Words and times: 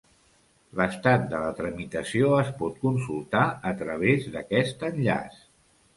L'estat 0.79 1.27
de 1.33 1.41
la 1.43 1.51
tramitació 1.59 2.31
es 2.45 2.49
pot 2.63 2.81
consultar 2.87 3.45
a 3.73 3.77
través 3.83 4.29
d'aquest 4.37 4.87
enllaç. 4.93 5.39